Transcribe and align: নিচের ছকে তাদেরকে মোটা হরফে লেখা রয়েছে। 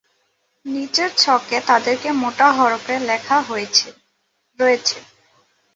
নিচের 0.65 1.09
ছকে 1.17 1.57
তাদেরকে 1.69 2.09
মোটা 2.21 2.47
হরফে 2.51 2.95
লেখা 3.09 3.37
রয়েছে। 3.49 3.87